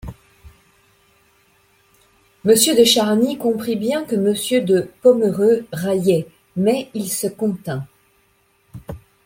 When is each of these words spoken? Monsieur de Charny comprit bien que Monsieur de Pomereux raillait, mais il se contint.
Monsieur 2.43 2.75
de 2.75 2.83
Charny 2.83 3.37
comprit 3.37 3.75
bien 3.75 4.03
que 4.03 4.15
Monsieur 4.15 4.61
de 4.61 4.89
Pomereux 5.03 5.67
raillait, 5.71 6.25
mais 6.55 6.89
il 6.95 7.07
se 7.11 7.27
contint. 7.27 7.85